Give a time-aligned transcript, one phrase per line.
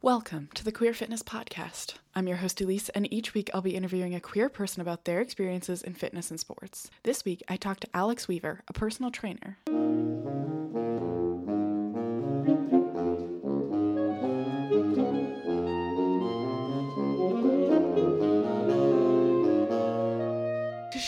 [0.00, 1.94] Welcome to the Queer Fitness Podcast.
[2.14, 5.20] I'm your host, Elise, and each week I'll be interviewing a queer person about their
[5.20, 6.88] experiences in fitness and sports.
[7.02, 9.58] This week I talked to Alex Weaver, a personal trainer.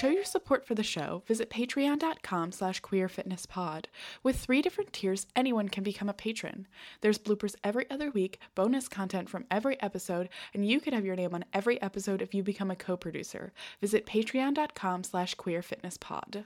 [0.01, 3.85] Show your support for the show, visit patreon.com slash queerfitnesspod.
[4.23, 6.67] With three different tiers, anyone can become a patron.
[7.03, 11.17] There's bloopers every other week, bonus content from every episode, and you can have your
[11.17, 13.53] name on every episode if you become a co-producer.
[13.83, 16.45] Visit patreon.com slash queerfitnesspod.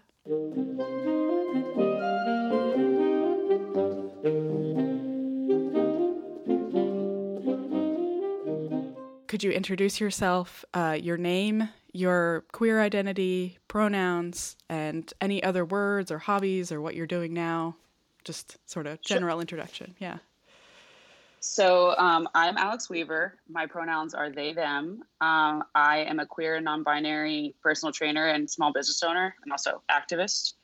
[9.28, 16.10] Could you introduce yourself, uh, your name, your queer identity, pronouns, and any other words
[16.10, 17.76] or hobbies or what you're doing now.
[18.24, 19.40] Just sort of general sure.
[19.40, 19.94] introduction.
[19.98, 20.18] Yeah.
[21.38, 23.38] So um, I'm Alex Weaver.
[23.48, 25.02] My pronouns are they, them.
[25.20, 29.82] Um, I am a queer, non binary personal trainer and small business owner, and also
[29.90, 30.54] activist.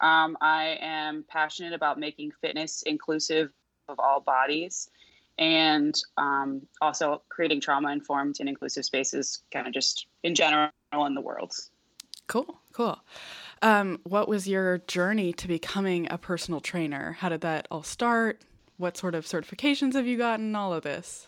[0.00, 3.50] Um, I am passionate about making fitness inclusive
[3.88, 4.90] of all bodies
[5.38, 11.14] and um, also creating trauma informed and inclusive spaces, kind of just in general in
[11.14, 11.52] the world.
[12.26, 13.00] Cool, cool.
[13.62, 17.16] Um, what was your journey to becoming a personal trainer?
[17.18, 18.42] How did that all start?
[18.76, 20.54] What sort of certifications have you gotten?
[20.54, 21.26] All of this.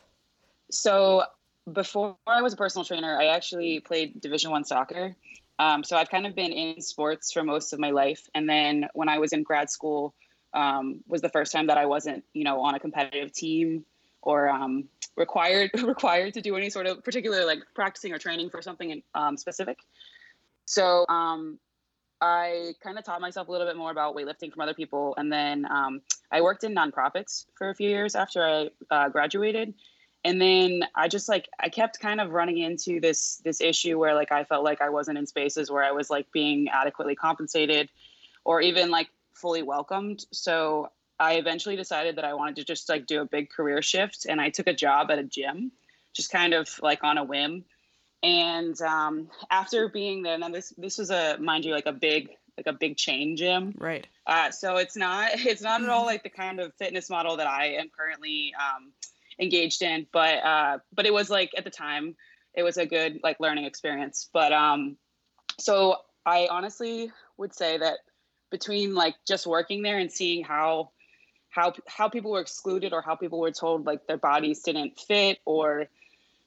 [0.70, 1.24] So
[1.70, 5.14] before I was a personal trainer, I actually played Division One soccer.
[5.58, 8.88] Um, so I've kind of been in sports for most of my life, and then
[8.94, 10.14] when I was in grad school,
[10.54, 13.84] um, was the first time that I wasn't, you know, on a competitive team
[14.22, 18.62] or um, required required to do any sort of particular like practicing or training for
[18.62, 19.78] something um, specific.
[20.64, 21.58] So um,
[22.20, 25.30] I kind of taught myself a little bit more about weightlifting from other people, and
[25.30, 29.74] then um, I worked in nonprofits for a few years after I uh, graduated.
[30.24, 34.14] And then I just like I kept kind of running into this this issue where
[34.14, 37.88] like I felt like I wasn't in spaces where I was like being adequately compensated,
[38.44, 40.24] or even like fully welcomed.
[40.30, 40.90] So
[41.22, 44.40] I eventually decided that I wanted to just like do a big career shift, and
[44.40, 45.70] I took a job at a gym,
[46.12, 47.64] just kind of like on a whim.
[48.24, 52.30] And um, after being there, now this this was a mind you like a big
[52.56, 54.04] like a big chain gym, right?
[54.26, 57.46] Uh, so it's not it's not at all like the kind of fitness model that
[57.46, 58.90] I am currently um,
[59.38, 62.16] engaged in, but uh, but it was like at the time
[62.52, 64.28] it was a good like learning experience.
[64.32, 64.96] But um,
[65.60, 67.98] so I honestly would say that
[68.50, 70.90] between like just working there and seeing how
[71.52, 75.38] how how people were excluded or how people were told like their bodies didn't fit
[75.44, 75.86] or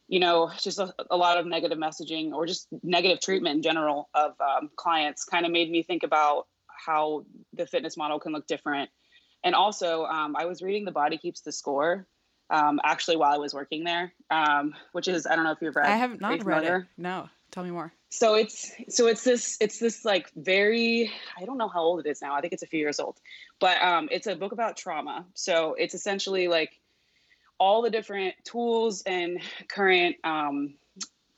[0.07, 4.09] you know just a, a lot of negative messaging or just negative treatment in general
[4.13, 7.23] of um, clients kind of made me think about how
[7.53, 8.89] the fitness model can look different.
[9.43, 12.07] And also um, i was reading the body keeps the score
[12.49, 15.75] um, actually while i was working there um, which is i don't know if you've
[15.75, 16.83] read i have not read it.
[16.97, 17.91] No tell me more.
[18.09, 22.09] So it's so it's this it's this like very i don't know how old it
[22.09, 22.35] is now.
[22.35, 23.17] I think it's a few years old.
[23.59, 25.25] But um it's a book about trauma.
[25.33, 26.79] So it's essentially like
[27.57, 29.39] all the different tools and
[29.69, 30.75] current um,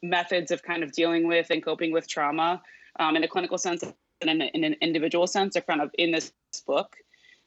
[0.01, 2.61] methods of kind of dealing with and coping with trauma
[2.99, 3.84] um, in a clinical sense
[4.22, 6.34] and in, in, an individual sense are kind of in this
[6.66, 6.95] book.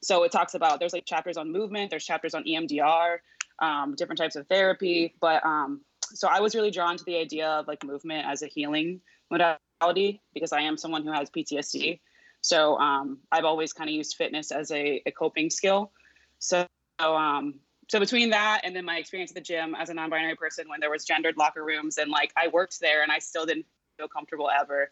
[0.02, 3.18] So it talks about there's like chapters on movement there's chapters on emdr
[3.58, 5.14] um, different types of therapy.
[5.20, 5.80] But um,
[6.14, 9.00] so i was really drawn to the idea of like movement as a healing
[9.30, 12.00] modality because I am someone who has PTSD.
[12.42, 15.92] So um, I've always kind of used fitness as a, a coping skill.
[16.38, 16.66] So
[16.98, 17.54] um,
[17.88, 20.80] so between that and then my experience at the gym as a non-binary person when
[20.80, 23.66] there was gendered locker rooms and like I worked there and I still didn't
[23.96, 24.90] feel comfortable ever.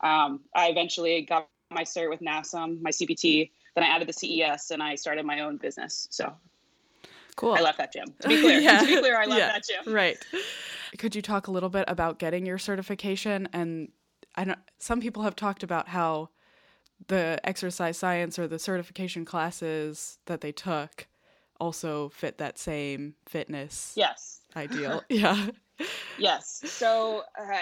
[0.00, 3.50] Um, I eventually got my cert with NASM, my CPT.
[3.74, 6.06] Then I added the CES and I started my own business.
[6.10, 6.32] So
[7.36, 7.54] cool.
[7.54, 8.06] I left that gym.
[8.20, 8.80] To be clear, yeah.
[8.80, 9.52] to be clear, I left yeah.
[9.52, 9.92] that gym.
[9.92, 10.18] Right.
[10.98, 13.48] Could you talk a little bit about getting your certification?
[13.52, 13.90] And
[14.34, 16.30] I know some people have talked about how
[17.08, 21.06] the exercise science or the certification classes that they took
[21.60, 25.46] also fit that same fitness yes ideal yeah
[26.18, 27.58] yes so uh,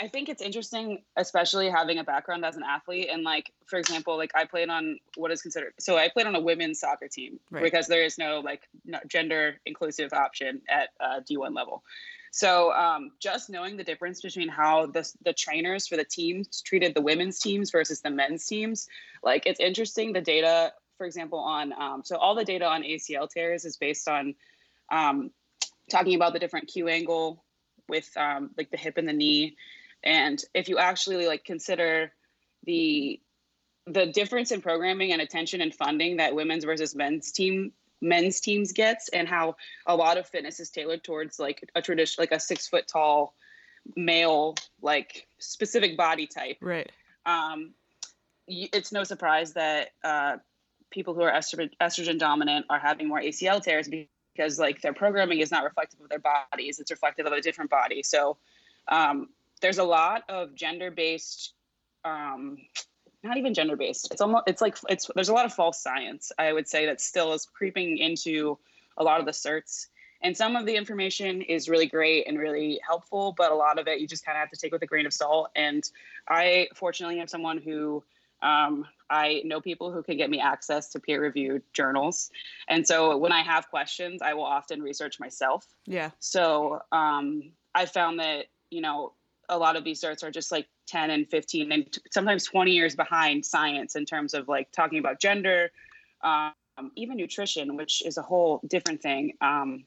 [0.00, 4.16] i think it's interesting especially having a background as an athlete and like for example
[4.16, 7.38] like i played on what is considered so i played on a women's soccer team
[7.50, 7.62] right.
[7.62, 11.82] because there is no like no gender inclusive option at uh, d1 level
[12.30, 16.94] so um, just knowing the difference between how the, the trainers for the teams treated
[16.94, 18.86] the women's teams versus the men's teams,
[19.22, 20.12] like it's interesting.
[20.12, 24.08] The data, for example, on um, so all the data on ACL tears is based
[24.08, 24.34] on
[24.90, 25.30] um,
[25.90, 27.44] talking about the different Q angle
[27.88, 29.56] with um, like the hip and the knee,
[30.04, 32.12] and if you actually like consider
[32.64, 33.20] the
[33.86, 38.72] the difference in programming and attention and funding that women's versus men's team men's teams
[38.72, 39.56] gets and how
[39.86, 43.34] a lot of fitness is tailored towards like a tradition like a six foot tall
[43.96, 46.58] male like specific body type.
[46.60, 46.90] Right.
[47.26, 47.74] Um
[48.46, 50.36] it's no surprise that uh
[50.90, 53.88] people who are estrogen, estrogen dominant are having more acl tears
[54.38, 57.70] because like their programming is not reflective of their bodies it's reflective of a different
[57.70, 58.36] body so
[58.88, 59.28] um
[59.60, 61.52] there's a lot of gender based
[62.04, 62.56] um
[63.22, 64.08] not even gender based.
[64.12, 67.00] It's almost it's like it's there's a lot of false science I would say that
[67.00, 68.58] still is creeping into
[68.96, 69.86] a lot of the certs.
[70.20, 73.86] And some of the information is really great and really helpful, but a lot of
[73.86, 75.50] it you just kind of have to take with a grain of salt.
[75.54, 75.88] And
[76.28, 78.02] I fortunately am someone who
[78.42, 82.30] um, I know people who can get me access to peer reviewed journals.
[82.68, 85.66] And so when I have questions, I will often research myself.
[85.86, 86.10] Yeah.
[86.18, 89.14] So um, I found that, you know,
[89.48, 92.72] a lot of these certs are just like 10 and 15 and t- sometimes 20
[92.72, 95.70] years behind science in terms of like talking about gender
[96.22, 96.52] um,
[96.96, 99.84] even nutrition which is a whole different thing um,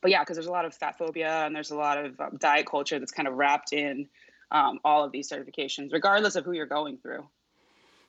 [0.00, 2.36] but yeah because there's a lot of fat phobia and there's a lot of um,
[2.38, 4.08] diet culture that's kind of wrapped in
[4.50, 7.26] um, all of these certifications regardless of who you're going through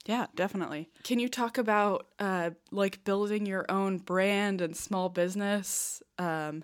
[0.08, 0.90] yeah, definitely.
[1.04, 6.64] Can you talk about uh, like building your own brand and small business um,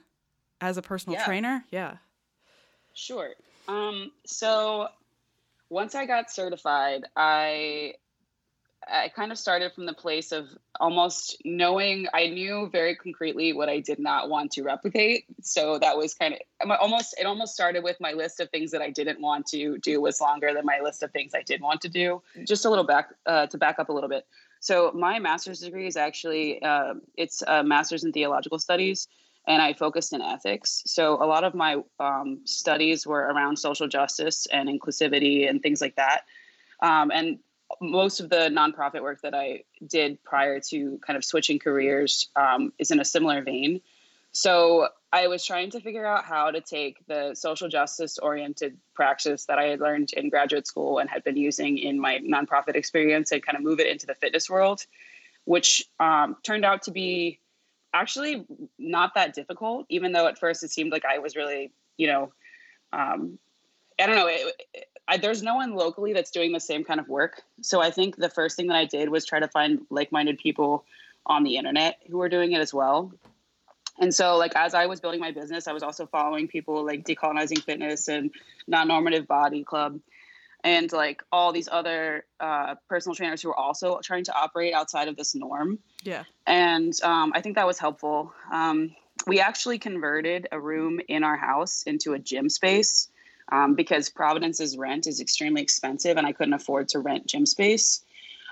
[0.61, 1.25] as a personal Yeah.
[1.25, 1.65] trainer?
[1.69, 1.97] Yeah.
[2.93, 3.31] Sure.
[3.67, 4.87] Um, so
[5.69, 7.95] once I got certified, I
[8.87, 10.47] I kind of started from the place of
[10.79, 15.25] almost knowing I knew very concretely what I did not want to replicate.
[15.41, 18.81] So that was kind of almost it almost started with my list of things that
[18.81, 21.81] I didn't want to do was longer than my list of things I did want
[21.81, 22.21] to do.
[22.45, 24.25] Just a little back uh, to back up a little bit.
[24.59, 29.07] So my master's degree is actually uh, it's a master's in theological studies
[29.47, 30.83] and I focused in ethics.
[30.85, 35.81] So a lot of my um, studies were around social justice and inclusivity and things
[35.81, 36.21] like that.
[36.81, 37.39] Um, and
[37.81, 42.73] most of the nonprofit work that I did prior to kind of switching careers um,
[42.79, 43.81] is in a similar vein.
[44.31, 49.45] So I was trying to figure out how to take the social justice oriented practice
[49.45, 53.31] that I had learned in graduate school and had been using in my nonprofit experience
[53.31, 54.85] and kind of move it into the fitness world,
[55.45, 57.39] which um, turned out to be
[57.93, 58.43] actually
[58.79, 62.33] not that difficult, even though at first it seemed like I was really, you know,
[62.91, 63.37] um,
[63.99, 64.27] I don't know.
[64.27, 67.41] It, it, I, there's no one locally that's doing the same kind of work.
[67.61, 70.85] So I think the first thing that I did was try to find like-minded people
[71.25, 73.11] on the internet who were doing it as well.
[73.99, 77.05] And so, like as I was building my business, I was also following people like
[77.05, 78.31] Decolonizing Fitness and
[78.67, 79.99] Non-Normative Body Club,
[80.63, 85.09] and like all these other uh, personal trainers who were also trying to operate outside
[85.09, 86.23] of this norm Yeah.
[86.47, 88.33] and um, I think that was helpful.
[88.51, 88.95] Um,
[89.27, 93.09] we actually converted a room in our house into a gym space
[93.53, 98.03] um, because Providence's rent is extremely expensive, and I couldn't afford to rent gym space.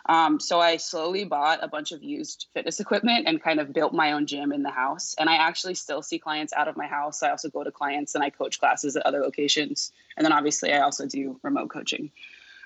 [0.06, 3.94] Um, so I slowly bought a bunch of used fitness equipment and kind of built
[3.94, 5.16] my own gym in the house.
[5.18, 7.24] And I actually still see clients out of my house.
[7.24, 9.92] I also go to clients and I coach classes at other locations.
[10.18, 12.12] And then obviously I also do remote coaching.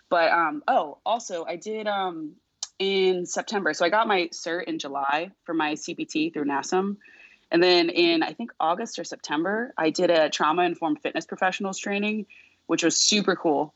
[0.09, 2.35] But um, oh, also I did um,
[2.79, 3.73] in September.
[3.73, 6.97] So I got my cert in July for my CPT through NASM.
[7.51, 11.77] And then in, I think, August or September, I did a trauma informed fitness professionals
[11.77, 12.25] training,
[12.65, 13.73] which was super cool.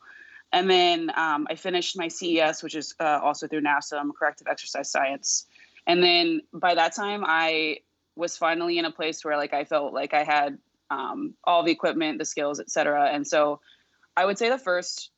[0.52, 4.90] And then um, I finished my CES, which is uh, also through NASM, corrective exercise
[4.90, 5.46] science.
[5.86, 7.78] And then by that time, I
[8.16, 10.58] was finally in a place where like I felt like I had
[10.90, 13.06] um, all the equipment, the skills, et cetera.
[13.06, 13.60] And so
[14.16, 15.10] I would say the first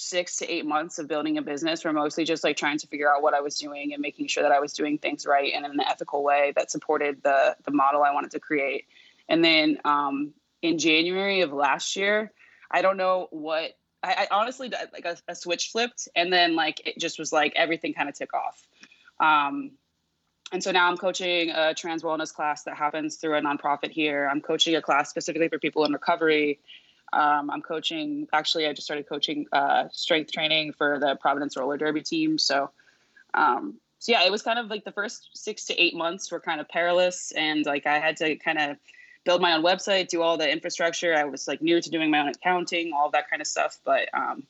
[0.00, 3.12] six to eight months of building a business were mostly just like trying to figure
[3.12, 5.64] out what I was doing and making sure that I was doing things right and
[5.64, 8.86] in an ethical way that supported the the model I wanted to create.
[9.28, 12.32] And then um, in January of last year,
[12.70, 16.86] I don't know what I, I honestly like a, a switch flipped, and then like
[16.86, 18.66] it just was like everything kind of took off.
[19.20, 19.72] Um,
[20.52, 24.28] and so now I'm coaching a trans wellness class that happens through a nonprofit here.
[24.30, 26.58] I'm coaching a class specifically for people in recovery.
[27.12, 28.28] Um, I'm coaching.
[28.32, 32.38] Actually, I just started coaching uh, strength training for the Providence roller derby team.
[32.38, 32.70] So,
[33.34, 36.40] um, so yeah, it was kind of like the first six to eight months were
[36.40, 38.76] kind of perilous, and like I had to kind of
[39.24, 41.14] build my own website, do all the infrastructure.
[41.14, 43.78] I was like new to doing my own accounting, all that kind of stuff.
[43.84, 44.44] But um,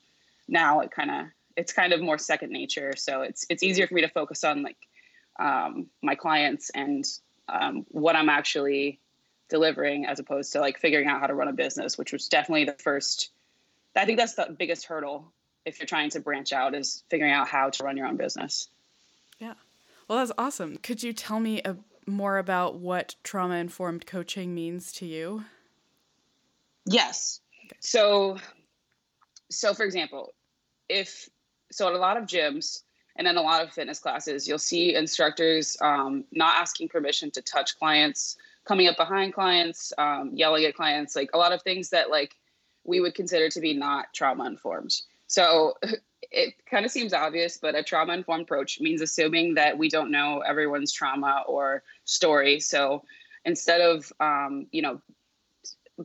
[0.49, 1.27] now it kind of
[1.57, 2.95] it's kind of more second nature.
[2.97, 4.77] So it's it's easier for me to focus on like
[5.39, 7.05] um, my clients and
[7.49, 9.01] um, what I'm actually
[9.51, 12.65] delivering as opposed to like figuring out how to run a business, which was definitely
[12.65, 13.31] the first.
[13.95, 15.33] I think that's the biggest hurdle
[15.67, 18.69] if you're trying to branch out is figuring out how to run your own business.
[19.39, 19.55] Yeah.
[20.09, 20.79] Well, that's awesome.
[20.79, 21.77] Could you tell me a,
[22.07, 25.45] more about what trauma informed coaching means to you?
[26.87, 27.41] Yes.
[27.81, 28.39] So,
[29.51, 30.33] so for example,
[30.89, 31.29] if
[31.71, 32.83] so, at a lot of gyms,
[33.17, 37.43] and then a lot of fitness classes, you'll see instructors um, not asking permission to
[37.43, 41.91] touch clients, coming up behind clients, um, yelling at clients, like a lot of things
[41.91, 42.37] that like
[42.85, 44.95] we would consider to be not trauma informed.
[45.27, 45.75] So
[46.31, 50.11] it kind of seems obvious, but a trauma informed approach means assuming that we don't
[50.11, 52.61] know everyone's trauma or story.
[52.61, 53.03] So
[53.45, 55.01] instead of, um, you know,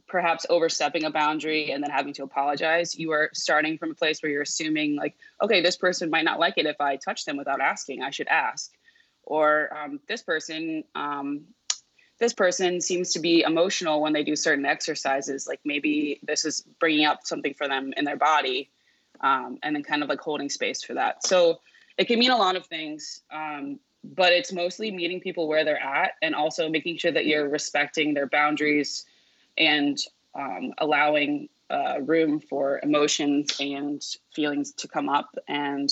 [0.08, 4.22] perhaps overstepping a boundary and then having to apologize, you are starting from a place
[4.22, 7.38] where you're assuming, like, okay, this person might not like it if I touch them
[7.38, 8.02] without asking.
[8.02, 8.72] I should ask.
[9.24, 11.46] Or um, this person, um,
[12.20, 15.48] this person seems to be emotional when they do certain exercises.
[15.48, 18.70] Like maybe this is bringing up something for them in their body
[19.22, 21.26] um, and then kind of like holding space for that.
[21.26, 21.60] So
[21.98, 25.82] it can mean a lot of things, um, but it's mostly meeting people where they're
[25.82, 29.06] at and also making sure that you're respecting their boundaries
[29.58, 29.98] and
[30.36, 34.02] um, allowing uh, room for emotions and
[34.34, 35.90] feelings to come up and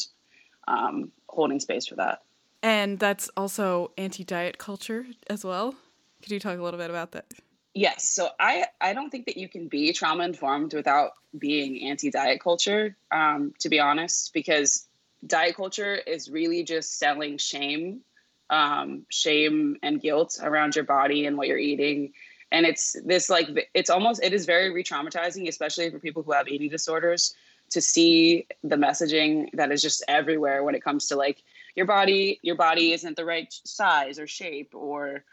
[0.67, 2.21] um, holding space for that.
[2.61, 5.75] And that's also anti diet culture as well.
[6.23, 7.25] Could you talk a little bit about that?
[7.73, 8.09] Yes.
[8.09, 12.39] So I, I don't think that you can be trauma informed without being anti diet
[12.41, 14.87] culture, um, to be honest, because
[15.25, 18.01] diet culture is really just selling shame,
[18.49, 22.13] um, shame and guilt around your body and what you're eating.
[22.51, 26.31] And it's this like, it's almost, it is very re traumatizing, especially for people who
[26.31, 27.35] have eating disorders,
[27.71, 31.41] to see the messaging that is just everywhere when it comes to like
[31.75, 35.23] your body, your body isn't the right size or shape or,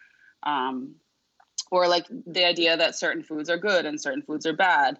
[0.43, 0.95] um,
[1.71, 4.99] or like the idea that certain foods are good and certain foods are bad.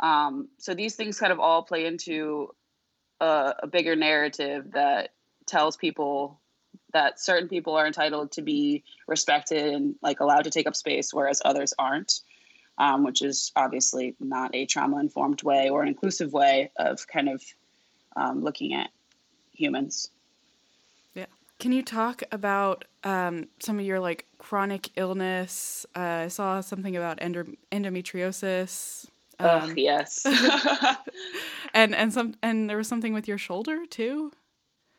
[0.00, 2.54] Um, so these things kind of all play into
[3.20, 5.10] a, a bigger narrative that
[5.46, 6.40] tells people
[6.92, 11.12] that certain people are entitled to be respected and like allowed to take up space,
[11.12, 12.20] whereas others aren't.
[12.78, 17.28] Um, which is obviously not a trauma informed way or an inclusive way of kind
[17.28, 17.42] of
[18.16, 18.88] um, looking at
[19.52, 20.10] humans.
[21.62, 25.86] Can you talk about um, some of your like chronic illness?
[25.94, 29.06] Uh, I saw something about endo- endometriosis.
[29.38, 30.26] Um, Ugh, yes.
[31.74, 34.32] and and some and there was something with your shoulder too.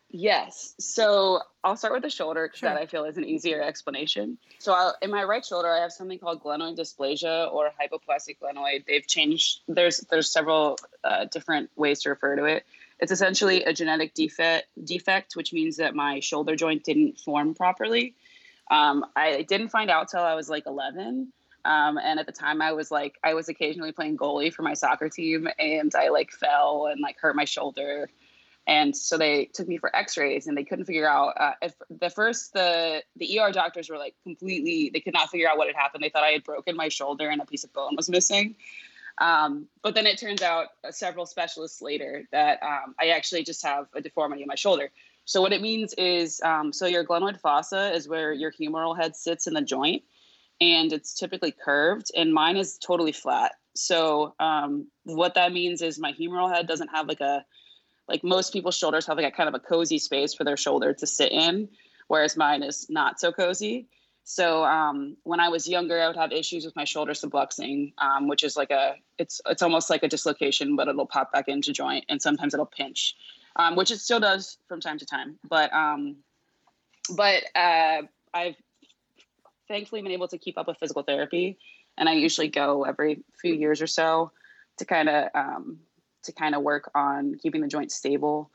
[0.09, 0.73] Yes.
[0.79, 2.69] So I'll start with the shoulder because sure.
[2.69, 4.37] that I feel is an easier explanation.
[4.59, 8.85] So I'll, in my right shoulder, I have something called glenoid dysplasia or hypoplastic glenoid.
[8.85, 9.63] They've changed.
[9.67, 12.63] There's there's several uh, different ways to refer to it.
[13.03, 18.15] It's essentially a genetic defect, defect, which means that my shoulder joint didn't form properly.
[18.71, 21.33] Um, I didn't find out till I was like 11.
[21.65, 24.73] Um, and at the time, I was like, I was occasionally playing goalie for my
[24.73, 28.09] soccer team, and I like fell and like hurt my shoulder.
[28.67, 31.33] And so they took me for X-rays, and they couldn't figure out.
[31.37, 35.49] Uh, if the first, the the ER doctors were like completely, they could not figure
[35.49, 36.05] out what had happened.
[36.05, 38.55] They thought I had broken my shoulder and a piece of bone was missing.
[39.21, 43.63] Um, but then it turns out uh, several specialists later that um, I actually just
[43.63, 44.91] have a deformity in my shoulder.
[45.25, 49.15] So what it means is, um, so your glenoid fossa is where your humeral head
[49.15, 50.03] sits in the joint,
[50.59, 53.53] and it's typically curved, and mine is totally flat.
[53.75, 57.45] So um, what that means is my humeral head doesn't have like a,
[58.07, 60.93] like most people's shoulders have like a kind of a cozy space for their shoulder
[60.93, 61.69] to sit in,
[62.07, 63.87] whereas mine is not so cozy.
[64.23, 68.27] So um, when I was younger, I would have issues with my shoulder subluxing, um,
[68.27, 71.73] which is like a it's it's almost like a dislocation, but it'll pop back into
[71.73, 73.15] joint, and sometimes it'll pinch,
[73.57, 75.37] um, which it still does from time to time.
[75.47, 76.17] But um,
[77.13, 78.03] but uh,
[78.33, 78.55] I've
[79.67, 81.57] thankfully been able to keep up with physical therapy,
[81.97, 84.31] and I usually go every few years or so
[84.77, 85.79] to kind of um,
[86.23, 88.51] to kind of work on keeping the joint stable.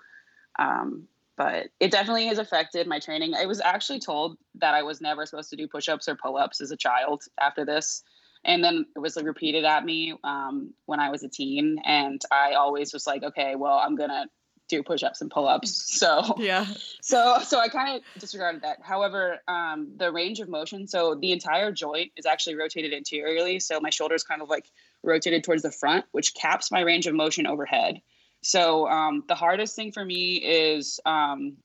[0.59, 1.09] Um,
[1.39, 3.35] but it definitely has affected my training.
[3.35, 6.73] I was actually told that I was never supposed to do push-ups or pull-ups as
[6.73, 8.03] a child after this,
[8.45, 12.21] and then it was like, repeated at me um, when I was a teen, and
[12.33, 14.27] I always was like, okay, well, I'm gonna
[14.69, 15.85] do push-ups and pull-ups.
[15.99, 16.67] So yeah,
[17.01, 18.79] so so I kind of disregarded that.
[18.83, 23.81] However, um, the range of motion, so the entire joint is actually rotated anteriorly, so
[23.81, 24.67] my shoulders kind of like
[25.05, 28.01] rotated towards the front, which caps my range of motion overhead.
[28.43, 31.57] So um, the hardest thing for me is um,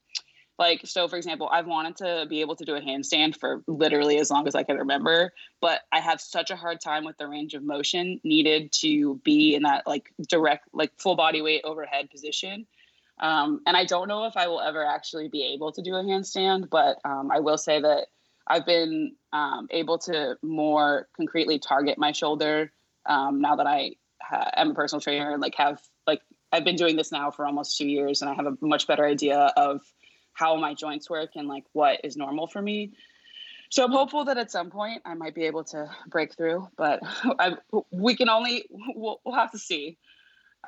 [0.60, 4.18] like so for example i've wanted to be able to do a handstand for literally
[4.20, 7.28] as long as i can remember but i have such a hard time with the
[7.28, 12.10] range of motion needed to be in that like direct like full body weight overhead
[12.10, 12.66] position.
[13.20, 16.04] Um, and i don't know if i will ever actually be able to do a
[16.04, 18.08] handstand but um, i will say that
[18.48, 22.72] i've been um, able to more concretely target my shoulder
[23.06, 26.22] um, now that i ha- am a personal trainer and like have like
[26.54, 29.06] I've been doing this now for almost two years, and I have a much better
[29.06, 29.82] idea of
[30.34, 32.94] how my joints work and like what is normal for me.
[33.70, 37.00] So I'm hopeful that at some point I might be able to break through, but
[37.40, 37.58] I,
[37.90, 39.98] we can only we'll, we'll have to see.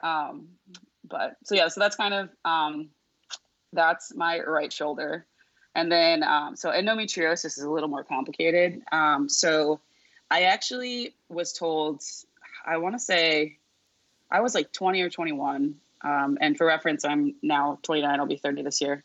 [0.02, 0.48] Um,
[1.08, 2.90] but so yeah, so that's kind of um,
[3.72, 5.28] that's my right shoulder.
[5.76, 8.82] And then, um, so endometriosis is a little more complicated.
[8.92, 9.82] Um, so
[10.32, 12.02] I actually was told,
[12.66, 13.58] I want to say,
[14.32, 15.76] I was like 20 or 21.
[16.02, 19.04] Um, and for reference, I'm now 29, I'll be 30 this year.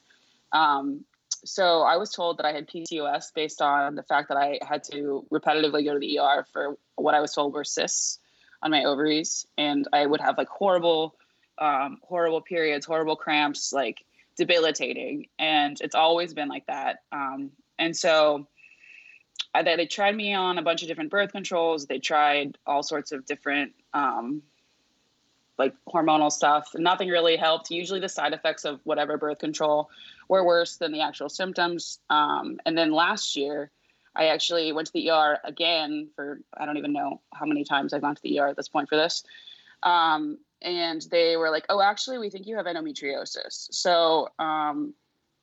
[0.53, 1.05] Um,
[1.45, 4.85] so I was told that I had PCOS based on the fact that I had
[4.85, 8.19] to repetitively go to the ER for what I was told were cysts
[8.63, 11.15] on my ovaries, and I would have like horrible,
[11.59, 14.05] um, horrible periods, horrible cramps, like
[14.37, 16.99] debilitating, and it's always been like that.
[17.11, 18.47] Um, and so
[19.55, 21.87] I, they tried me on a bunch of different birth controls.
[21.87, 24.43] They tried all sorts of different um,
[25.61, 26.71] like hormonal stuff.
[26.75, 27.71] Nothing really helped.
[27.71, 29.91] Usually, the side effects of whatever birth control
[30.27, 31.99] were worse than the actual symptoms.
[32.09, 33.71] Um, and then last year,
[34.17, 37.93] I actually went to the ER again for I don't even know how many times
[37.93, 39.23] I've gone to the ER at this point for this.
[39.83, 44.95] Um, and they were like, "Oh, actually, we think you have endometriosis." So um,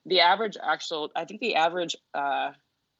[0.05, 2.51] the average actual, I think the average uh,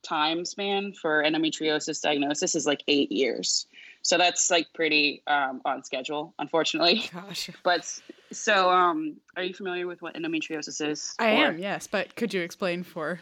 [0.03, 3.65] time span for endometriosis diagnosis is like eight years.
[4.07, 7.03] So that's like pretty um, on schedule, unfortunately.
[7.13, 7.49] Gosh.
[7.61, 7.83] But
[8.31, 11.13] so, um, are you familiar with what endometriosis is?
[11.19, 11.47] I or?
[11.47, 11.87] am, yes.
[11.87, 13.19] But could you explain for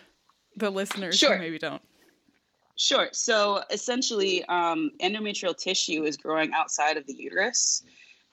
[0.56, 1.38] the listeners sure.
[1.38, 1.82] who maybe don't?
[2.76, 3.10] Sure.
[3.14, 7.82] So essentially, um, endometrial tissue is growing outside of the uterus,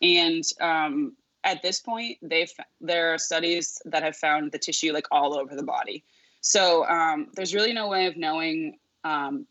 [0.03, 5.07] and um, at this point, they've there are studies that have found the tissue like
[5.11, 6.05] all over the body.
[6.43, 9.47] So um, there's really no way of knowing um,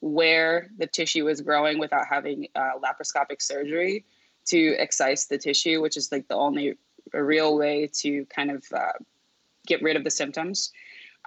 [0.00, 4.04] where the tissue is growing without having uh, laparoscopic surgery
[4.46, 6.76] to excise the tissue, which is like the only
[7.12, 8.92] real way to kind of uh,
[9.66, 10.72] get rid of the symptoms.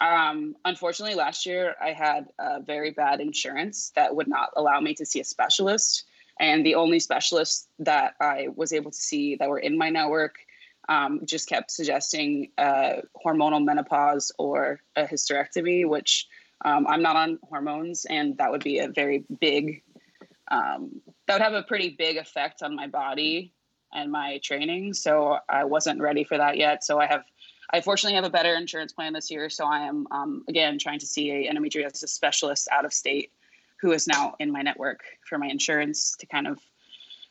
[0.01, 4.93] Um, unfortunately, last year I had a very bad insurance that would not allow me
[4.95, 6.05] to see a specialist.
[6.39, 10.37] And the only specialists that I was able to see that were in my network
[10.89, 16.27] um, just kept suggesting uh, hormonal menopause or a hysterectomy, which
[16.63, 19.83] um, I'm not on hormones, and that would be a very big,
[20.49, 23.53] um, that would have a pretty big effect on my body
[23.93, 24.93] and my training.
[24.93, 26.83] So I wasn't ready for that yet.
[26.83, 27.23] So I have
[27.73, 30.99] I fortunately have a better insurance plan this year, so I am um, again trying
[30.99, 33.31] to see a endometriosis specialist out of state
[33.81, 36.59] who is now in my network for my insurance to kind of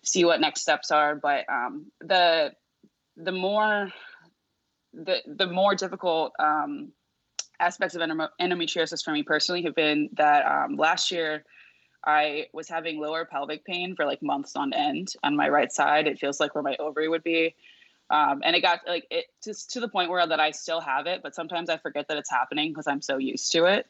[0.03, 1.15] see what next steps are.
[1.15, 2.55] But um, the
[3.17, 3.93] the more
[4.93, 6.93] the the more difficult um,
[7.61, 11.45] aspects of endometriosis for me personally have been that um, last year
[12.05, 16.07] I was having lower pelvic pain for like months on end on my right side.
[16.07, 17.55] It feels like where my ovary would be.
[18.11, 21.07] Um, and it got like it just to the point where that I still have
[21.07, 23.87] it, but sometimes I forget that it's happening because I'm so used to it.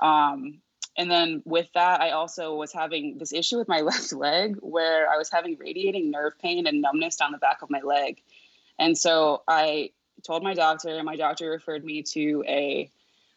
[0.00, 0.60] Um,
[0.96, 5.10] and then with that, I also was having this issue with my left leg where
[5.10, 8.20] I was having radiating nerve pain and numbness down the back of my leg.
[8.78, 9.90] And so I
[10.24, 12.90] told my doctor, and my doctor referred me to a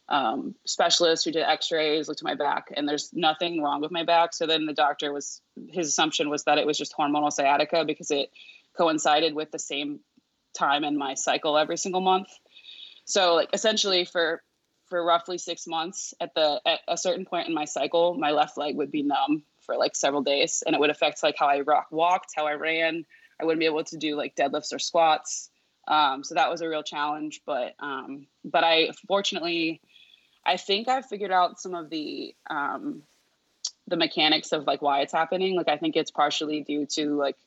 [0.09, 4.03] um, specialist who did x-rays looked at my back and there's nothing wrong with my
[4.03, 7.85] back so then the doctor was his assumption was that it was just hormonal sciatica
[7.85, 8.29] because it
[8.75, 10.01] coincided with the same
[10.53, 12.27] time in my cycle every single month.
[13.05, 14.41] So like essentially for
[14.87, 18.57] for roughly six months at the at a certain point in my cycle, my left
[18.57, 21.61] leg would be numb for like several days, and it would affect like how I
[21.61, 23.05] rock, walked, how I ran.
[23.39, 25.49] I wouldn't be able to do like deadlifts or squats.
[25.87, 27.41] Um, so that was a real challenge.
[27.45, 29.81] But um, but I fortunately,
[30.45, 33.03] I think I figured out some of the um,
[33.87, 35.55] the mechanics of like why it's happening.
[35.55, 37.37] Like I think it's partially due to like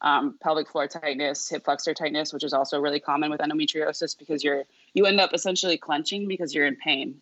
[0.00, 4.44] um, pelvic floor tightness, hip flexor tightness, which is also really common with endometriosis because
[4.44, 4.64] you're
[4.94, 7.20] you end up essentially clenching because you're in pain.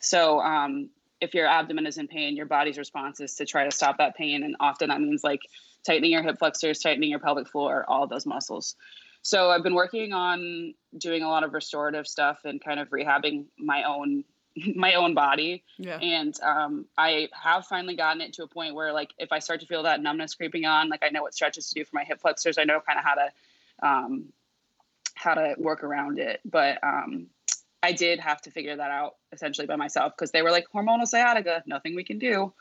[0.00, 3.70] So um, if your abdomen is in pain, your body's response is to try to
[3.70, 5.42] stop that pain, and often that means like
[5.84, 8.76] tightening your hip flexors, tightening your pelvic floor, all those muscles.
[9.22, 13.46] So I've been working on doing a lot of restorative stuff and kind of rehabbing
[13.58, 14.24] my own
[14.74, 15.64] my own body.
[15.78, 15.98] Yeah.
[15.98, 19.60] And um, I have finally gotten it to a point where, like, if I start
[19.60, 22.04] to feel that numbness creeping on, like, I know what stretches to do for my
[22.04, 22.58] hip flexors.
[22.58, 23.30] I know kind of how to
[23.82, 24.32] um,
[25.14, 26.40] how to work around it.
[26.44, 27.28] But um,
[27.82, 31.06] I did have to figure that out essentially by myself because they were like hormonal
[31.06, 32.52] sciatica, nothing we can do.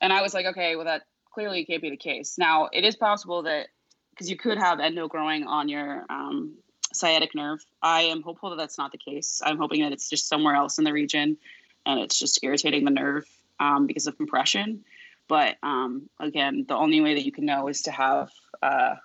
[0.00, 2.36] And I was like, okay, well, that clearly can't be the case.
[2.38, 3.68] Now, it is possible that
[4.12, 6.54] because you could have endo growing on your um,
[6.92, 7.64] sciatic nerve.
[7.82, 9.40] I am hopeful that that's not the case.
[9.44, 11.38] I'm hoping that it's just somewhere else in the region
[11.86, 13.26] and it's just irritating the nerve
[13.58, 14.84] um, because of compression.
[15.28, 18.30] But um, again, the only way that you can know is to have
[18.62, 18.96] uh,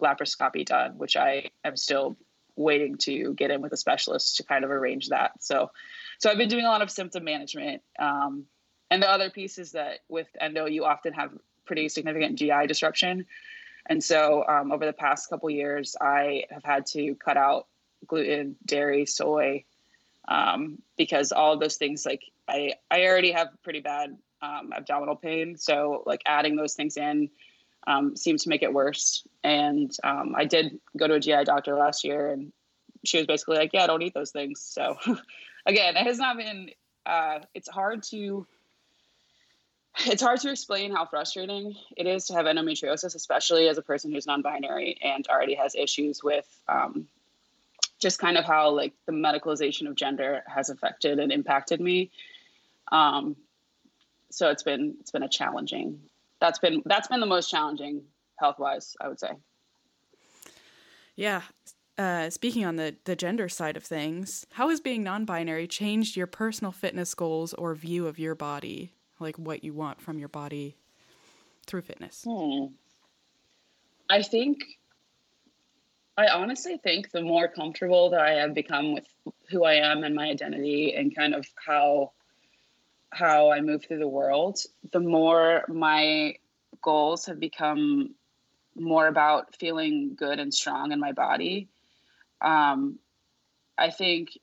[0.00, 2.16] laparoscopy done, which I am still
[2.56, 5.32] waiting to get in with a specialist to kind of arrange that.
[5.40, 5.70] So,
[6.18, 7.82] so I've been doing a lot of symptom management.
[7.98, 8.46] Um,
[8.90, 11.32] and the other piece is that with endo, you often have
[11.66, 13.26] pretty significant GI disruption.
[13.88, 17.66] And so um, over the past couple years, I have had to cut out
[18.06, 19.64] gluten, dairy, soy,
[20.28, 25.16] um, because all of those things like I I already have pretty bad um, abdominal
[25.16, 27.30] pain, so like adding those things in
[27.86, 29.26] um, seemed to make it worse.
[29.44, 32.52] And um, I did go to a GI doctor last year, and
[33.04, 34.96] she was basically like, "Yeah, don't eat those things." So
[35.66, 36.70] again, it has not been.
[37.04, 38.46] Uh, it's hard to
[40.00, 44.12] it's hard to explain how frustrating it is to have endometriosis, especially as a person
[44.12, 47.06] who's non-binary and already has issues with um,
[47.98, 52.10] just kind of how like the medicalization of gender has affected and impacted me.
[52.92, 53.36] Um,
[54.30, 56.00] so it's been it's been a challenging.
[56.40, 58.02] That's been that's been the most challenging
[58.38, 59.30] health wise, I would say.
[61.14, 61.42] Yeah.
[61.98, 66.14] Uh, speaking on the, the gender side of things, how has being non binary changed
[66.14, 68.92] your personal fitness goals or view of your body?
[69.18, 70.76] Like what you want from your body
[71.66, 72.24] through fitness?
[72.26, 72.66] Hmm.
[74.08, 74.58] I think,
[76.16, 79.06] I honestly think the more comfortable that I have become with
[79.50, 82.12] who I am and my identity and kind of how
[83.10, 84.58] how I move through the world,
[84.92, 86.34] the more my
[86.82, 88.14] goals have become
[88.74, 91.68] more about feeling good and strong in my body.
[92.42, 92.98] Um,
[93.78, 94.38] I think,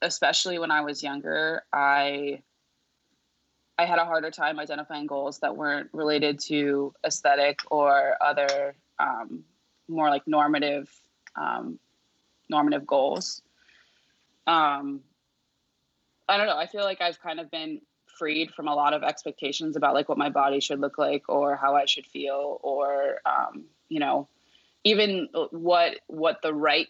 [0.00, 2.42] especially when I was younger, I
[3.78, 9.44] I had a harder time identifying goals that weren't related to aesthetic or other um,
[9.88, 10.90] more like normative
[11.36, 11.78] um,
[12.48, 13.42] normative goals.
[14.46, 15.00] Um,
[16.28, 16.56] I don't know.
[16.56, 17.80] I feel like I've kind of been
[18.18, 21.56] freed from a lot of expectations about like what my body should look like or
[21.56, 24.28] how I should feel or um, you know
[24.84, 26.88] even what what the right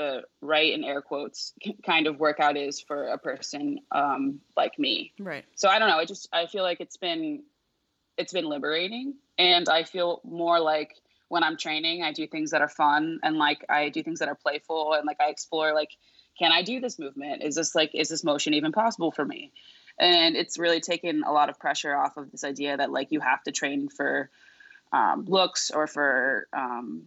[0.00, 1.52] the right in air quotes
[1.84, 5.12] kind of workout is for a person um, like me.
[5.18, 5.44] Right.
[5.56, 5.98] So I don't know.
[5.98, 7.42] I just I feel like it's been
[8.16, 10.94] it's been liberating, and I feel more like
[11.28, 14.28] when I'm training, I do things that are fun and like I do things that
[14.28, 15.90] are playful and like I explore like
[16.38, 17.42] can I do this movement?
[17.42, 19.52] Is this like is this motion even possible for me?
[19.98, 23.20] And it's really taken a lot of pressure off of this idea that like you
[23.20, 24.30] have to train for
[24.92, 27.04] um, looks or for um,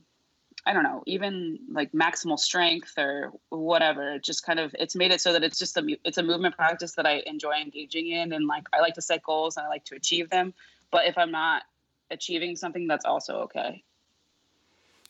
[0.66, 4.18] I don't know, even like maximal strength or whatever.
[4.20, 6.94] Just kind of, it's made it so that it's just a, it's a movement practice
[6.94, 9.84] that I enjoy engaging in, and like I like to set goals and I like
[9.86, 10.54] to achieve them.
[10.90, 11.64] But if I'm not
[12.12, 13.84] achieving something, that's also okay.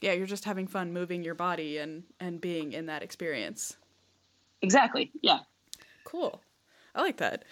[0.02, 3.78] Yeah, you're just having fun moving your body and and being in that experience.
[4.62, 5.12] Exactly.
[5.22, 5.39] Yeah.
[6.04, 6.42] Cool.
[6.96, 7.44] I like that.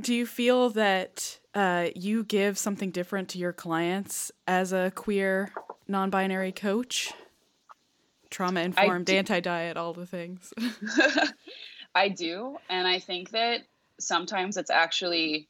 [0.00, 5.52] Do you feel that uh, you give something different to your clients as a queer
[5.88, 7.12] non-binary coach?
[8.30, 10.52] Trauma informed, anti diet, all the things.
[11.94, 13.62] I do, and I think that
[13.98, 15.48] sometimes it's actually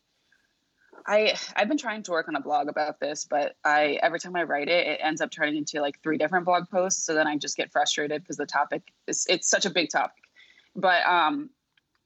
[1.07, 4.37] I I've been trying to work on a blog about this, but I every time
[4.37, 7.05] I write it, it ends up turning into like three different blog posts.
[7.05, 10.23] So then I just get frustrated because the topic is it's such a big topic.
[10.75, 11.51] But um,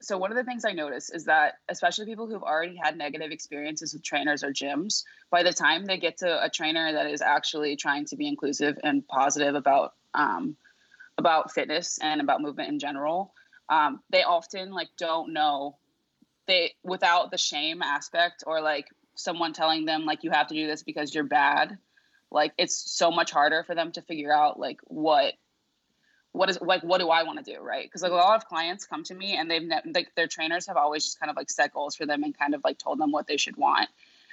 [0.02, 3.30] so one of the things I notice is that especially people who've already had negative
[3.30, 7.20] experiences with trainers or gyms, by the time they get to a trainer that is
[7.20, 10.56] actually trying to be inclusive and positive about um,
[11.18, 13.32] about fitness and about movement in general,
[13.68, 15.76] um, they often like don't know
[16.46, 20.66] they without the shame aspect or like someone telling them like you have to do
[20.66, 21.78] this because you're bad.
[22.30, 25.34] Like it's so much harder for them to figure out like what
[26.32, 28.46] what is like what do I want to do right because like a lot of
[28.46, 31.36] clients come to me and they've ne- like their trainers have always just kind of
[31.36, 33.88] like set goals for them and kind of like told them what they should want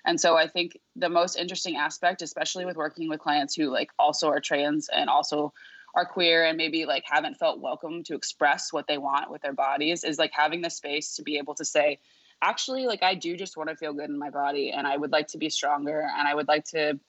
[0.05, 3.91] and so I think the most interesting aspect especially with working with clients who like
[3.97, 5.53] also are trans and also
[5.95, 9.53] are queer and maybe like haven't felt welcome to express what they want with their
[9.53, 11.99] bodies is like having the space to be able to say
[12.41, 15.11] actually like i do just want to feel good in my body and i would
[15.11, 16.99] like to be stronger and i would like to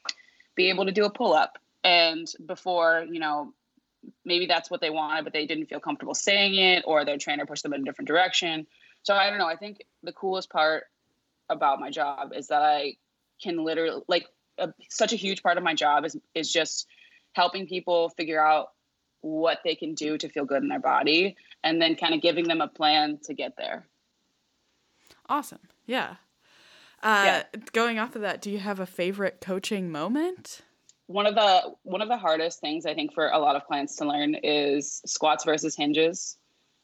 [0.55, 3.53] be able to do a pull up and before you know
[4.25, 7.45] maybe that's what they wanted but they didn't feel comfortable saying it or their trainer
[7.45, 8.67] pushed them in a different direction.
[9.03, 10.85] So i don't know i think the coolest part
[11.51, 12.95] about my job is that i
[13.43, 14.27] can literally like
[14.59, 16.87] a, such a huge part of my job is is just
[17.33, 18.71] helping people figure out
[19.21, 22.47] what they can do to feel good in their body and then kind of giving
[22.47, 23.87] them a plan to get there.
[25.29, 25.61] Awesome.
[25.87, 26.17] Yeah.
[27.03, 27.61] Uh, yeah.
[27.73, 30.63] going off of that, do you have a favorite coaching moment?
[31.07, 33.97] One of the one of the hardest things I think for a lot of clients
[33.97, 36.37] to learn is squats versus hinges.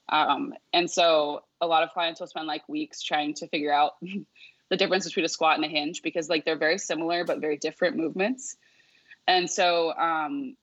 [0.09, 3.93] Um, and so a lot of clients will spend like weeks trying to figure out
[4.71, 7.57] the difference between a squat and a hinge because like they're very similar but very
[7.57, 8.57] different movements.
[9.27, 10.57] And so um,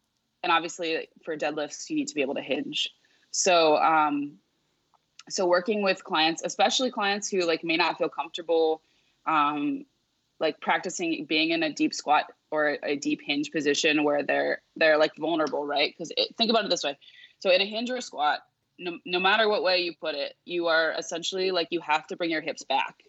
[0.43, 2.89] and obviously for deadlifts you need to be able to hinge
[3.31, 4.33] so um
[5.29, 8.81] so working with clients especially clients who like may not feel comfortable
[9.25, 9.85] um
[10.39, 14.97] like practicing being in a deep squat or a deep hinge position where they're they're
[14.97, 16.97] like vulnerable right because think about it this way
[17.39, 18.39] so in a hinge or a squat
[18.81, 22.15] no, no matter what way you put it, you are essentially like you have to
[22.15, 23.03] bring your hips back.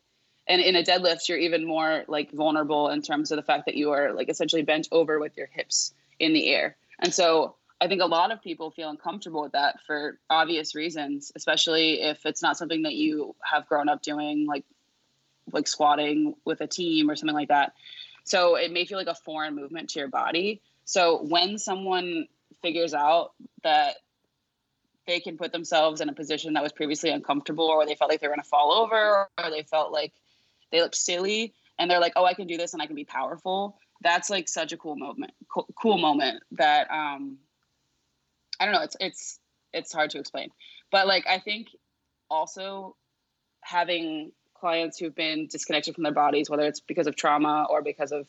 [0.46, 3.76] And in a deadlift, you're even more like vulnerable in terms of the fact that
[3.76, 6.76] you are like essentially bent over with your hips in the air.
[6.98, 11.32] And so I think a lot of people feel uncomfortable with that for obvious reasons,
[11.34, 14.64] especially if it's not something that you have grown up doing, like
[15.52, 17.72] like squatting with a team or something like that.
[18.24, 20.60] So it may feel like a foreign movement to your body.
[20.84, 22.28] So when someone
[22.62, 23.32] figures out
[23.64, 23.96] that
[25.06, 28.20] they can put themselves in a position that was previously uncomfortable or they felt like
[28.20, 30.12] they were going to fall over or they felt like
[30.72, 33.04] they look silly and they're like oh i can do this and i can be
[33.04, 33.78] powerful.
[34.02, 37.38] That's like such a cool moment cool, cool moment that um
[38.58, 39.38] i don't know it's it's
[39.72, 40.50] it's hard to explain.
[40.90, 41.68] But like i think
[42.30, 42.96] also
[43.60, 48.12] having clients who've been disconnected from their bodies whether it's because of trauma or because
[48.12, 48.26] of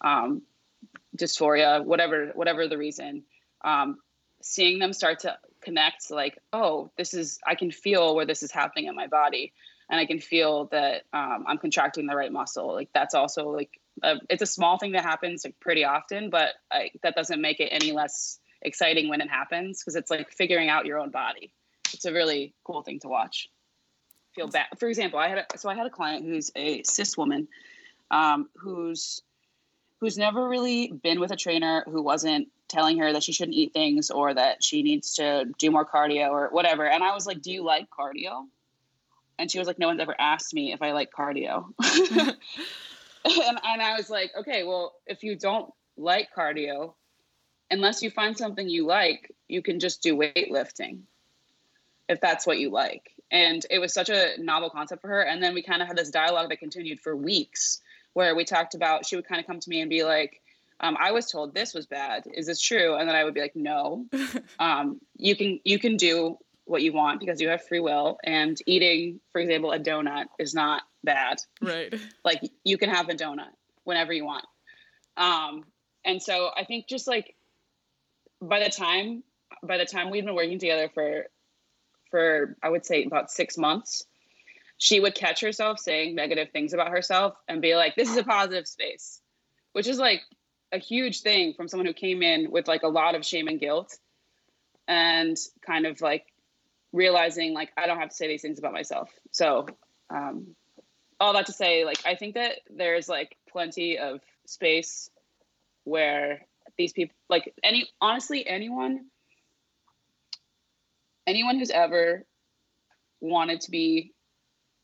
[0.00, 0.42] um,
[1.16, 3.22] dysphoria whatever whatever the reason
[3.64, 3.98] um,
[4.42, 8.50] seeing them start to connect like oh this is i can feel where this is
[8.50, 9.52] happening in my body
[9.90, 13.80] and i can feel that um, i'm contracting the right muscle like that's also like
[14.02, 17.60] a, it's a small thing that happens like pretty often but I, that doesn't make
[17.60, 21.52] it any less exciting when it happens because it's like figuring out your own body
[21.92, 23.50] it's a really cool thing to watch
[24.34, 27.16] feel bad for example i had a, so i had a client who's a cis
[27.16, 27.48] woman
[28.12, 29.22] um, who's
[30.00, 33.72] who's never really been with a trainer who wasn't telling her that she shouldn't eat
[33.72, 36.86] things or that she needs to do more cardio or whatever.
[36.86, 38.46] And I was like, Do you like cardio?
[39.40, 41.64] And she was like, No one's ever asked me if I like cardio.
[41.82, 42.36] and,
[43.24, 46.94] and I was like, Okay, well, if you don't like cardio,
[47.70, 51.00] unless you find something you like, you can just do weightlifting
[52.08, 53.12] if that's what you like.
[53.30, 55.22] And it was such a novel concept for her.
[55.22, 57.80] And then we kind of had this dialogue that continued for weeks
[58.12, 60.40] where we talked about, she would kind of come to me and be like,
[60.80, 62.24] um, I was told this was bad.
[62.32, 62.96] Is this true?
[62.96, 64.06] And then I would be like, no.
[64.58, 66.38] um, you can you can do
[66.70, 68.18] what you want because you have free will.
[68.22, 71.38] And eating, for example, a donut is not bad.
[71.60, 71.92] Right.
[72.24, 73.50] Like you can have a donut
[73.82, 74.44] whenever you want.
[75.16, 75.64] Um,
[76.04, 77.34] and so I think just like
[78.40, 79.24] by the time
[79.66, 81.26] by the time we'd been working together for
[82.10, 84.04] for I would say about six months,
[84.78, 88.24] she would catch herself saying negative things about herself and be like, "This is a
[88.24, 89.20] positive space,"
[89.72, 90.22] which is like
[90.72, 93.58] a huge thing from someone who came in with like a lot of shame and
[93.58, 93.98] guilt
[94.86, 96.26] and kind of like
[96.92, 99.10] realizing like I don't have to say these things about myself.
[99.30, 99.66] So,
[100.10, 100.54] um,
[101.18, 105.10] all that to say, like I think that there's like plenty of space
[105.84, 109.06] where these people, like any, honestly, anyone,
[111.26, 112.24] anyone who's ever
[113.20, 114.12] wanted to be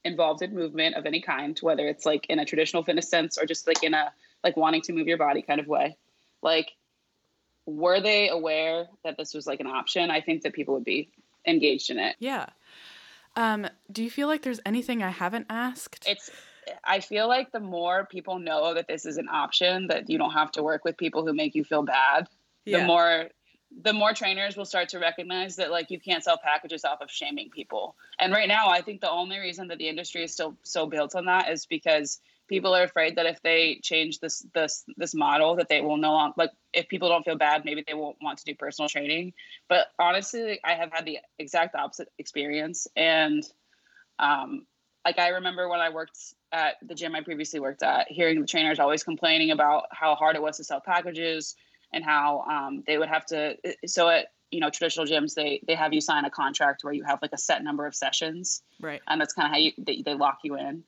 [0.05, 3.47] involved in movement of any kind, whether it's like in a traditional fitness sense or
[3.47, 4.12] just like in a
[4.45, 5.97] like wanting to move your body kind of way.
[6.42, 6.71] Like,
[7.64, 10.11] were they aware that this was like an option?
[10.11, 11.11] I think that people would be
[11.46, 12.16] engaged in it.
[12.18, 12.46] Yeah.
[13.37, 16.06] Um, do you feel like there's anything I haven't asked?
[16.09, 16.30] It's
[16.82, 20.32] I feel like the more people know that this is an option, that you don't
[20.32, 22.28] have to work with people who make you feel bad,
[22.64, 22.80] yeah.
[22.80, 23.26] the more
[23.82, 27.11] the more trainers will start to recognize that like you can't sell packages off of
[27.11, 27.96] shaming people.
[28.18, 31.14] And right now, I think the only reason that the industry is still so built
[31.14, 35.56] on that is because people are afraid that if they change this this this model
[35.56, 38.38] that they will no longer like if people don't feel bad maybe they won't want
[38.38, 39.32] to do personal training.
[39.68, 42.87] But honestly i have had the exact opposite experience.
[42.96, 43.44] And
[44.18, 44.66] um
[45.04, 46.18] like i remember when i worked
[46.52, 50.37] at the gym i previously worked at hearing the trainers always complaining about how hard
[50.37, 51.54] it was to sell packages
[51.92, 53.56] and how um, they would have to
[53.87, 57.04] so at you know traditional gyms they they have you sign a contract where you
[57.04, 58.62] have like a set number of sessions.
[58.80, 59.02] Right.
[59.06, 60.85] And that's kind of how you they, they lock you in.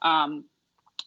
[0.00, 0.44] Um,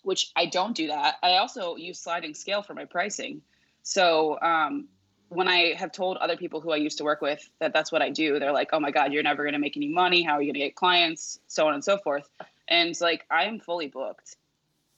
[0.06, 1.16] which I don't do that.
[1.24, 3.42] I also use sliding scale for my pricing.
[3.82, 4.88] So um,
[5.30, 8.04] when I have told other people who I used to work with that that's what
[8.04, 10.22] I do, they're like, "Oh my God, you're never going to make any money.
[10.22, 12.30] How are you going to get clients?" So on and so forth.
[12.68, 14.38] And it's like I am fully booked,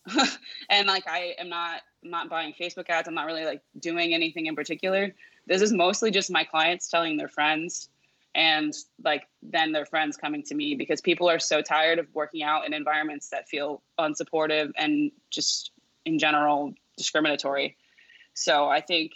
[0.70, 3.08] and like I am not I'm not buying Facebook ads.
[3.08, 5.16] I'm not really like doing anything in particular.
[5.46, 7.88] This is mostly just my clients telling their friends
[8.38, 8.72] and
[9.04, 12.66] like then their friends coming to me because people are so tired of working out
[12.66, 15.72] in environments that feel unsupportive and just
[16.06, 17.76] in general discriminatory.
[18.36, 19.14] So i think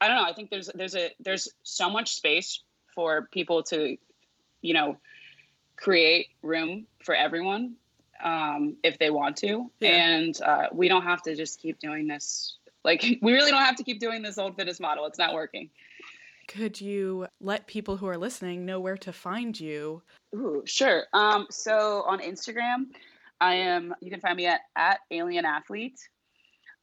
[0.00, 2.60] i don't know i think there's there's a there's so much space
[2.94, 3.96] for people to
[4.60, 4.96] you know
[5.76, 7.76] create room for everyone
[8.24, 9.70] um, if they want to.
[9.78, 9.90] Yeah.
[9.90, 12.56] and uh, we don't have to just keep doing this.
[12.82, 15.06] Like we really don't have to keep doing this old fitness model.
[15.06, 15.70] It's not working
[16.48, 20.02] could you let people who are listening know where to find you?
[20.34, 21.04] Ooh, sure.
[21.12, 22.86] Um, so on Instagram,
[23.40, 23.94] I am.
[24.00, 25.98] You can find me at at Alien Athlete.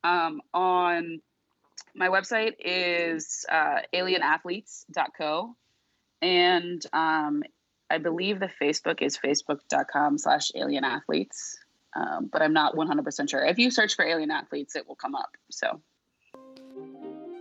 [0.04, 1.22] Um, on
[1.96, 5.56] my website is uh, alienathletes.co,
[6.22, 7.44] and um,
[7.90, 11.58] I believe the Facebook is facebook.com slash alien athletes,
[11.96, 13.46] um, but I'm not 100% sure.
[13.46, 15.38] If you search for alien athletes, it will come up.
[15.52, 15.82] So.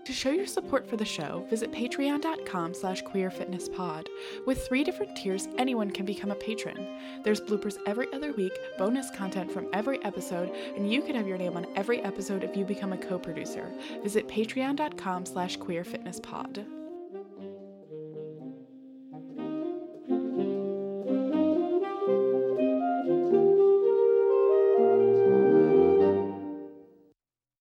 [0.05, 4.09] To show your support for the show, visit patreon.com slash queerfitnesspod.
[4.47, 6.99] With three different tiers, anyone can become a patron.
[7.23, 11.39] There's bloopers every other week, bonus content from every episode, and you can have your
[11.39, 13.71] name on every episode if you become a co-producer.
[14.03, 16.82] Visit patreon.com slash queerfitnesspod.